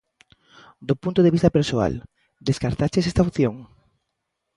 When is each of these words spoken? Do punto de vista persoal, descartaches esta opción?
Do 0.87 0.93
punto 1.03 1.19
de 1.23 1.33
vista 1.35 1.53
persoal, 1.57 1.93
descartaches 2.49 3.05
esta 3.11 3.25
opción? 3.25 3.55